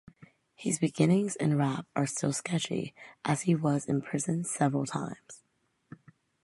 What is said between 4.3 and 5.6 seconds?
several times.